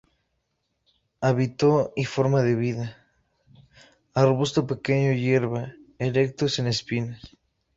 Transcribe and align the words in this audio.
Hábito 1.19 1.93
y 1.95 2.05
forma 2.05 2.41
de 2.41 2.55
vida: 2.55 2.97
arbusto 4.15 4.65
pequeño 4.65 5.11
o 5.11 5.13
hierba, 5.13 5.75
erecto, 5.99 6.49
sin 6.49 6.65
espinas. 6.65 7.21